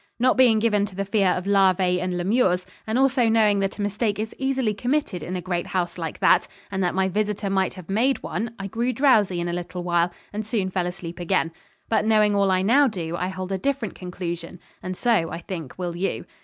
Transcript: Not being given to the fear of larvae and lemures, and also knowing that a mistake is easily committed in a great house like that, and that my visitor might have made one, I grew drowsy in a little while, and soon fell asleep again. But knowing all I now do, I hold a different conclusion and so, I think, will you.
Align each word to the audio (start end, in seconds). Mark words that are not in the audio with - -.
Not 0.17 0.35
being 0.35 0.57
given 0.57 0.87
to 0.87 0.95
the 0.95 1.05
fear 1.05 1.29
of 1.29 1.45
larvae 1.45 2.01
and 2.01 2.17
lemures, 2.17 2.65
and 2.87 2.97
also 2.97 3.29
knowing 3.29 3.59
that 3.59 3.77
a 3.77 3.83
mistake 3.83 4.17
is 4.17 4.33
easily 4.39 4.73
committed 4.73 5.21
in 5.21 5.35
a 5.35 5.43
great 5.43 5.67
house 5.67 5.95
like 5.99 6.17
that, 6.21 6.47
and 6.71 6.83
that 6.83 6.95
my 6.95 7.07
visitor 7.07 7.51
might 7.51 7.75
have 7.75 7.87
made 7.87 8.23
one, 8.23 8.55
I 8.57 8.65
grew 8.65 8.93
drowsy 8.93 9.39
in 9.39 9.47
a 9.47 9.53
little 9.53 9.83
while, 9.83 10.11
and 10.33 10.43
soon 10.43 10.71
fell 10.71 10.87
asleep 10.87 11.19
again. 11.19 11.51
But 11.87 12.03
knowing 12.03 12.35
all 12.35 12.49
I 12.49 12.63
now 12.63 12.87
do, 12.87 13.15
I 13.15 13.27
hold 13.27 13.51
a 13.51 13.59
different 13.59 13.93
conclusion 13.93 14.59
and 14.81 14.97
so, 14.97 15.29
I 15.29 15.37
think, 15.37 15.77
will 15.77 15.95
you. 15.95 16.25